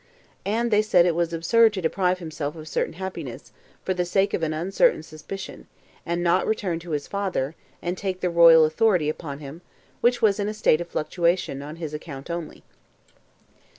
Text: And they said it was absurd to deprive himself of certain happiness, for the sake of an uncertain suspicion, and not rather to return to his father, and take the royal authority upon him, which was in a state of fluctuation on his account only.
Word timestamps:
And 0.47 0.71
they 0.71 0.81
said 0.81 1.05
it 1.05 1.13
was 1.13 1.31
absurd 1.31 1.73
to 1.73 1.81
deprive 1.81 2.17
himself 2.17 2.55
of 2.55 2.67
certain 2.67 2.93
happiness, 2.93 3.51
for 3.85 3.93
the 3.93 4.03
sake 4.03 4.33
of 4.33 4.41
an 4.41 4.51
uncertain 4.51 5.03
suspicion, 5.03 5.67
and 6.07 6.23
not 6.23 6.37
rather 6.39 6.45
to 6.45 6.49
return 6.49 6.79
to 6.79 6.89
his 6.89 7.05
father, 7.05 7.53
and 7.83 7.95
take 7.95 8.19
the 8.19 8.31
royal 8.31 8.65
authority 8.65 9.09
upon 9.09 9.37
him, 9.41 9.61
which 10.01 10.19
was 10.19 10.39
in 10.39 10.47
a 10.47 10.55
state 10.55 10.81
of 10.81 10.87
fluctuation 10.87 11.61
on 11.61 11.75
his 11.75 11.93
account 11.93 12.31
only. 12.31 12.63